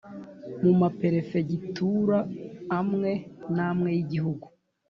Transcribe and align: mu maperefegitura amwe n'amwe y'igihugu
mu 0.61 0.71
maperefegitura 0.81 2.17
amwe 2.79 3.11
n'amwe 3.55 3.89
y'igihugu 3.95 4.45